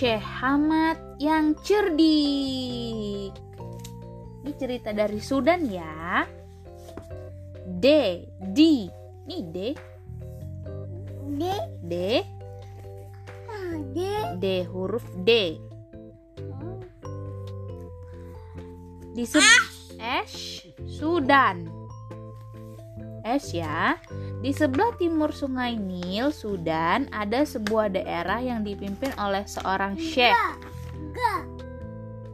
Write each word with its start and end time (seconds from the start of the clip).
Syekh 0.00 0.24
Hamad 0.40 0.96
yang 1.20 1.52
cerdik. 1.60 3.36
Ini 4.40 4.52
cerita 4.56 4.96
dari 4.96 5.20
Sudan 5.20 5.68
ya. 5.68 6.24
D, 7.68 7.84
D. 8.40 8.88
Ini 9.28 9.38
D. 9.52 9.58
D 11.36 11.42
D, 11.84 11.94
D 13.92 13.98
D 14.40 14.44
huruf 14.72 15.04
D. 15.20 15.60
Di 19.12 19.24
S 20.00 20.64
Sudan. 20.88 21.79
S 23.24 23.52
ya. 23.52 23.96
Di 24.40 24.50
sebelah 24.52 24.96
timur 24.96 25.30
Sungai 25.34 25.76
Nil, 25.76 26.32
Sudan, 26.32 27.08
ada 27.12 27.44
sebuah 27.44 27.92
daerah 27.92 28.40
yang 28.40 28.64
dipimpin 28.64 29.12
oleh 29.20 29.44
seorang 29.44 29.96
syekh. 30.00 30.36
G 31.12 31.18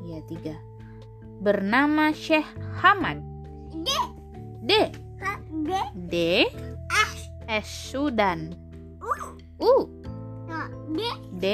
Ya, 0.06 0.22
tiga. 0.30 0.56
Bernama 1.42 2.14
Syekh 2.14 2.46
Hamad. 2.78 3.18
D 3.74 3.88
D. 4.62 4.72
D 5.66 5.70
D. 6.06 6.14
S 6.90 7.20
S 7.50 7.66
Sudan. 7.66 8.54
U 9.02 9.12
U. 9.60 9.74
D 10.94 11.00
D. 11.36 11.44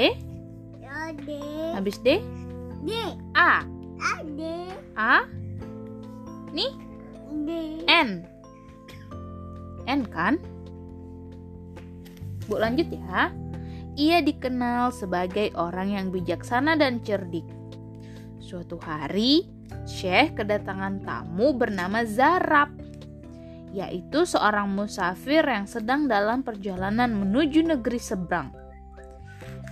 D 1.13 1.29
Habis 1.73 1.97
D. 2.05 2.21
D 2.85 2.89
A. 3.33 3.65
A 3.97 4.13
D 4.23 4.41
A. 4.95 5.25
Nih. 6.53 6.71
D 7.43 7.49
N. 7.89 8.32
N 9.87 10.07
kan? 10.07 10.39
Bu 12.47 12.59
lanjut 12.59 12.91
ya. 12.91 13.31
Ia 13.93 14.25
dikenal 14.25 14.89
sebagai 14.89 15.53
orang 15.53 15.93
yang 15.93 16.05
bijaksana 16.09 16.73
dan 16.73 16.97
cerdik. 17.05 17.45
Suatu 18.41 18.81
hari, 18.81 19.45
Syekh 19.85 20.41
kedatangan 20.41 21.05
tamu 21.05 21.53
bernama 21.53 22.01
Zarab, 22.01 22.73
yaitu 23.69 24.25
seorang 24.25 24.69
musafir 24.69 25.45
yang 25.45 25.69
sedang 25.69 26.09
dalam 26.09 26.41
perjalanan 26.41 27.13
menuju 27.13 27.65
negeri 27.69 28.01
seberang. 28.01 28.49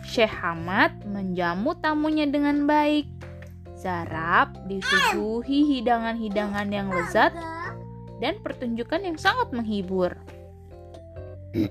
Syekh 0.06 0.34
Hamad 0.42 1.02
menjamu 1.06 1.78
tamunya 1.78 2.25
dengan 2.30 2.66
baik. 2.66 3.09
Zarab 3.78 4.53
disuguhi 4.70 5.66
hidangan-hidangan 5.66 6.70
yang 6.70 6.94
lezat 6.94 7.34
dan 8.22 8.38
pertunjukan 8.45 9.02
yang 9.02 9.17
sangat 9.17 9.50
menghibur. 9.50 10.14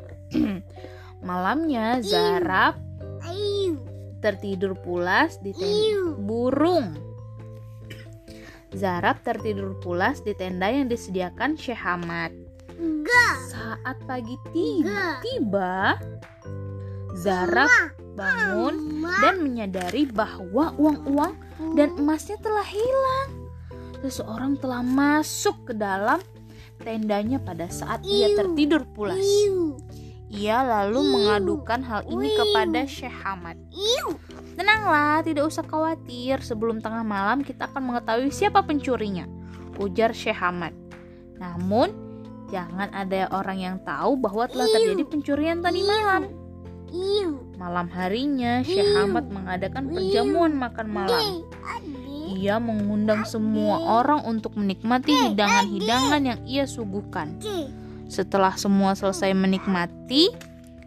Malamnya 1.29 2.03
Zarab 2.03 2.77
Ayu 3.23 3.79
tertidur 4.21 4.77
pulas 4.77 5.41
di 5.41 5.55
tenda 5.57 6.19
burung. 6.21 6.99
Zarab 8.75 9.23
tertidur 9.25 9.79
pulas 9.81 10.23
di 10.23 10.37
tenda 10.37 10.69
yang 10.71 10.87
disediakan 10.87 11.57
Syekh 11.57 11.81
Hamad. 11.81 12.33
G 12.81 13.09
Saat 13.51 13.99
pagi 14.09 14.37
tiba, 14.57 15.21
tiba 15.21 15.99
Zarab 17.19 17.69
bangun 18.17 19.05
dan 19.21 19.43
menyadari 19.45 20.09
bahwa 20.09 20.73
uang-uang 20.81 21.37
dan 21.77 21.93
emasnya 21.99 22.41
telah 22.41 22.65
hilang. 22.65 23.29
Seseorang 24.01 24.57
telah 24.57 24.81
masuk 24.81 25.69
ke 25.69 25.75
dalam 25.77 26.25
tendanya 26.81 27.39
pada 27.39 27.69
saat 27.69 28.01
ia 28.03 28.33
tertidur 28.35 28.89
pulas. 28.97 29.21
Iu 29.21 29.77
Ia 30.31 30.63
lalu 30.63 31.01
Iu. 31.03 31.11
mengadukan 31.11 31.81
hal 31.83 32.03
ini 32.07 32.33
Iu. 32.33 32.39
kepada 32.39 32.81
Syekh 32.87 33.17
Hamad. 33.23 33.59
Iu 33.71 34.17
Tenanglah, 34.55 35.25
tidak 35.25 35.49
usah 35.49 35.65
khawatir. 35.65 36.41
Sebelum 36.45 36.85
tengah 36.85 37.01
malam 37.01 37.41
kita 37.41 37.71
akan 37.71 37.93
mengetahui 37.95 38.29
siapa 38.29 38.61
pencurinya. 38.61 39.25
Ujar 39.81 40.13
Syekh 40.13 40.37
Hamad. 40.37 40.77
Namun, 41.41 41.89
jangan 42.53 42.93
ada 42.93 43.31
orang 43.33 43.59
yang 43.59 43.77
tahu 43.81 44.21
bahwa 44.21 44.45
telah 44.51 44.69
terjadi 44.69 45.03
pencurian 45.09 45.65
tadi 45.65 45.81
malam. 45.81 46.29
Malam 47.57 47.87
harinya, 47.89 48.61
Syekh. 48.61 48.93
Hamad 48.99 49.33
mengadakan 49.33 49.89
perjamuan 49.89 50.53
makan 50.59 50.87
malam. 50.93 51.47
Ia 52.41 52.57
mengundang 52.57 53.29
semua 53.29 54.01
orang 54.01 54.25
untuk 54.25 54.57
menikmati 54.57 55.13
hidangan-hidangan 55.13 56.23
yang 56.25 56.41
ia 56.49 56.65
suguhkan. 56.65 57.37
Setelah 58.09 58.57
semua 58.57 58.97
selesai 58.97 59.37
menikmati, 59.37 60.33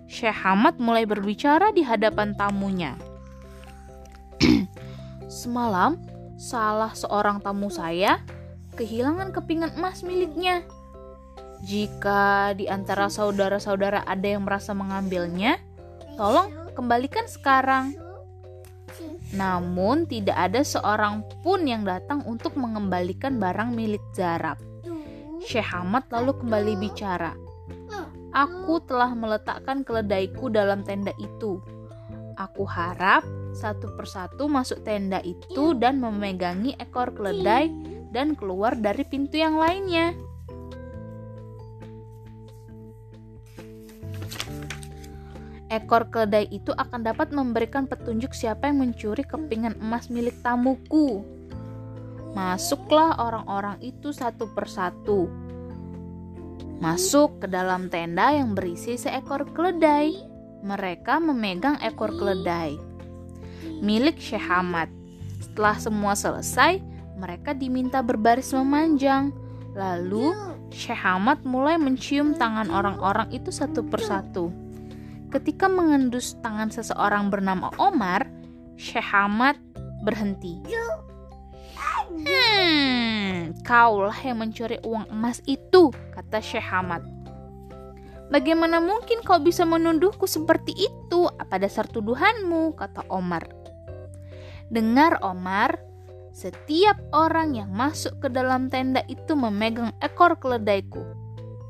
Syekh 0.10 0.34
Hamad 0.34 0.82
mulai 0.82 1.06
berbicara 1.06 1.70
di 1.70 1.86
hadapan 1.86 2.34
tamunya. 2.34 2.98
Semalam, 5.30 6.02
salah 6.42 6.98
seorang 6.98 7.38
tamu 7.38 7.70
saya 7.70 8.18
kehilangan 8.74 9.30
kepingan 9.30 9.78
emas 9.78 10.02
miliknya. 10.02 10.66
Jika 11.64 12.52
di 12.58 12.68
antara 12.68 13.08
saudara-saudara 13.08 14.04
ada 14.04 14.28
yang 14.28 14.44
merasa 14.44 14.76
mengambilnya, 14.76 15.62
tolong 16.18 16.52
kembalikan 16.76 17.30
sekarang. 17.30 17.96
Namun, 19.34 20.06
tidak 20.06 20.38
ada 20.38 20.62
seorang 20.62 21.26
pun 21.42 21.66
yang 21.66 21.82
datang 21.84 22.22
untuk 22.30 22.54
mengembalikan 22.54 23.42
barang 23.42 23.74
milik 23.74 24.02
Zarab. 24.14 24.62
Syekh 25.44 25.66
Hamad 25.74 26.08
lalu 26.14 26.38
kembali 26.40 26.74
bicara. 26.80 27.34
Aku 28.34 28.82
telah 28.90 29.14
meletakkan 29.14 29.86
keledaiku 29.86 30.50
dalam 30.50 30.82
tenda 30.82 31.14
itu. 31.22 31.62
Aku 32.34 32.66
harap 32.66 33.22
satu 33.54 33.94
persatu 33.94 34.50
masuk 34.50 34.82
tenda 34.82 35.22
itu 35.22 35.78
dan 35.78 36.02
memegangi 36.02 36.74
ekor 36.82 37.14
keledai 37.14 37.70
dan 38.10 38.34
keluar 38.34 38.74
dari 38.74 39.06
pintu 39.06 39.38
yang 39.38 39.62
lainnya. 39.62 40.18
Ekor 45.74 46.14
keledai 46.14 46.54
itu 46.54 46.70
akan 46.70 47.02
dapat 47.02 47.34
memberikan 47.34 47.90
petunjuk 47.90 48.38
siapa 48.38 48.70
yang 48.70 48.86
mencuri 48.86 49.26
kepingan 49.26 49.74
emas 49.82 50.14
milik 50.14 50.38
tamuku. 50.46 51.26
Masuklah 52.38 53.18
orang-orang 53.18 53.82
itu 53.82 54.14
satu 54.14 54.54
persatu. 54.54 55.26
Masuk 56.78 57.42
ke 57.42 57.48
dalam 57.50 57.90
tenda 57.90 58.30
yang 58.38 58.54
berisi 58.54 59.02
seekor 59.02 59.50
keledai. 59.58 60.14
Mereka 60.62 61.18
memegang 61.18 61.82
ekor 61.82 62.14
keledai 62.14 62.94
milik 63.84 64.16
Syekh 64.16 64.48
Hamad. 64.48 64.88
Setelah 65.44 65.76
semua 65.76 66.14
selesai, 66.16 66.80
mereka 67.20 67.52
diminta 67.52 68.00
berbaris 68.00 68.56
memanjang. 68.56 69.36
Lalu, 69.76 70.32
Syekh 70.72 71.04
Hamad 71.04 71.44
mulai 71.44 71.76
mencium 71.76 72.32
tangan 72.40 72.72
orang-orang 72.72 73.28
itu 73.36 73.52
satu 73.52 73.84
persatu. 73.84 74.63
Ketika 75.34 75.66
mengendus 75.66 76.38
tangan 76.46 76.70
seseorang 76.70 77.34
bernama 77.34 77.74
Omar, 77.82 78.30
Syekh 78.78 79.10
Hamad 79.10 79.58
berhenti. 80.06 80.62
Hmm, 82.14 83.58
kaulah 83.66 84.14
yang 84.22 84.46
mencuri 84.46 84.78
uang 84.86 85.10
emas 85.10 85.42
itu, 85.50 85.90
kata 86.14 86.38
Syekh 86.38 86.70
Hamad. 86.70 87.02
Bagaimana 88.30 88.78
mungkin 88.78 89.26
kau 89.26 89.42
bisa 89.42 89.66
menuduhku 89.66 90.30
seperti 90.30 90.78
itu? 90.78 91.26
Apa 91.42 91.58
dasar 91.58 91.90
tuduhanmu? 91.90 92.78
kata 92.78 93.02
Omar. 93.10 93.50
Dengar 94.70 95.18
Omar, 95.26 95.82
setiap 96.30 97.02
orang 97.10 97.58
yang 97.58 97.74
masuk 97.74 98.22
ke 98.22 98.30
dalam 98.30 98.70
tenda 98.70 99.02
itu 99.10 99.34
memegang 99.34 99.98
ekor 99.98 100.38
keledaiku. 100.38 101.02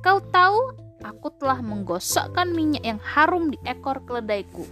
Kau 0.03 0.19
tahu, 0.35 0.82
aku 1.03 1.29
telah 1.37 1.59
menggosokkan 1.59 2.49
minyak 2.55 2.83
yang 2.87 2.99
harum 3.03 3.51
di 3.51 3.59
ekor 3.67 4.01
keledaiku. 4.07 4.65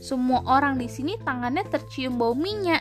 Semua 0.00 0.40
orang 0.48 0.80
di 0.80 0.88
sini 0.88 1.20
tangannya 1.20 1.66
tercium 1.68 2.16
bau 2.16 2.32
minyak, 2.32 2.80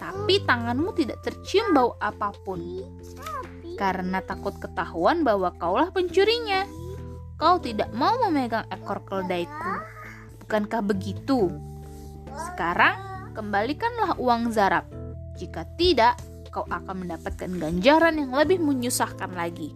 tapi 0.00 0.42
tanganmu 0.42 0.90
tidak 0.98 1.22
tercium 1.22 1.70
bau 1.76 1.94
apa 2.02 2.34
pun. 2.42 2.58
Karena 3.78 4.18
takut 4.24 4.56
ketahuan 4.58 5.22
bahwa 5.22 5.54
kaulah 5.54 5.94
pencurinya. 5.94 6.66
Kau 7.40 7.56
tidak 7.56 7.88
mau 7.96 8.20
memegang 8.20 8.68
ekor 8.68 9.00
keledaiku. 9.08 9.72
Bukankah 10.44 10.82
begitu? 10.84 11.48
Sekarang, 12.34 13.30
kembalikanlah 13.32 14.18
uang 14.20 14.52
Zarab. 14.52 14.84
Jika 15.40 15.64
tidak, 15.80 16.20
kau 16.52 16.66
akan 16.68 17.06
mendapatkan 17.06 17.48
ganjaran 17.56 18.20
yang 18.20 18.34
lebih 18.34 18.60
menyusahkan 18.60 19.32
lagi. 19.32 19.72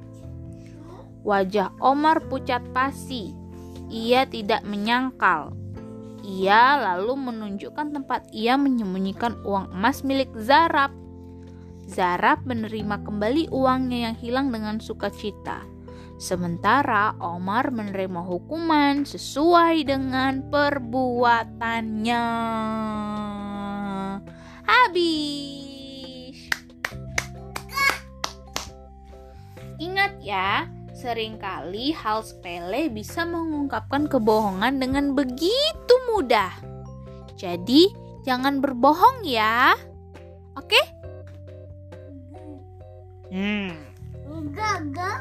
Wajah 1.25 1.73
Omar 1.81 2.21
pucat 2.29 2.61
pasi. 2.77 3.33
Ia 3.89 4.29
tidak 4.29 4.61
menyangkal. 4.69 5.57
Ia 6.21 6.77
lalu 6.77 7.17
menunjukkan 7.17 7.97
tempat 7.97 8.29
ia 8.33 8.61
menyembunyikan 8.61 9.41
uang 9.45 9.73
emas 9.73 10.05
milik 10.05 10.29
Zarab. 10.37 10.93
Zarab 11.89 12.45
menerima 12.45 13.01
kembali 13.05 13.49
uangnya 13.53 14.13
yang 14.13 14.17
hilang 14.21 14.49
dengan 14.53 14.81
sukacita. 14.81 15.65
Sementara 16.21 17.17
Omar 17.21 17.69
menerima 17.73 18.21
hukuman 18.25 19.05
sesuai 19.05 19.85
dengan 19.85 20.45
perbuatannya. 20.49 22.25
Habis. 24.65 26.37
Ingat 29.77 30.13
ya, 30.25 30.71
Seringkali 31.05 31.93
hal 31.93 32.25
sepele 32.25 32.89
bisa 32.89 33.29
mengungkapkan 33.29 34.09
kebohongan 34.09 34.81
dengan 34.81 35.13
begitu 35.13 35.95
mudah. 36.09 36.49
Jadi, 37.37 37.93
jangan 38.25 38.65
berbohong 38.65 39.21
ya. 39.29 39.77
Oke? 40.57 40.73
Okay? 40.73 40.85
Hmm. 43.37 43.77
Enggak, 44.33 44.77
enggak. 44.81 45.21